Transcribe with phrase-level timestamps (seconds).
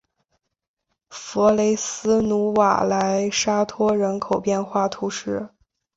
[1.11, 5.49] 弗雷斯努瓦莱沙托人口变化图示